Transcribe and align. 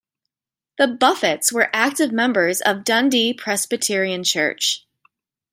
The 0.79 0.87
Buffetts 0.87 1.51
were 1.53 1.69
active 1.73 2.11
members 2.11 2.59
of 2.61 2.83
Dundee 2.83 3.35
Presbyterian 3.35 4.23
Church. 4.23 4.83